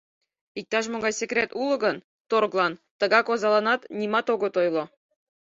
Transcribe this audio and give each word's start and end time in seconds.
Иктаж-могай 0.59 1.13
секрет 1.19 1.49
уло 1.61 1.75
гын, 1.83 1.97
торглан, 2.29 2.73
тыгак 2.99 3.25
озаланат, 3.33 3.81
нимат 3.97 4.27
огыт 4.33 4.53
ойло. 4.61 4.83